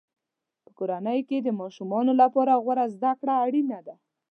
په 0.63 0.69
کورنۍ 0.77 1.19
کې 1.29 1.37
د 1.41 1.49
ماشومانو 1.61 2.11
لپاره 2.21 2.59
غوره 2.63 2.85
زده 2.95 3.11
کړه 3.19 3.33
اړینه 3.45 3.79
ده. 3.87 3.95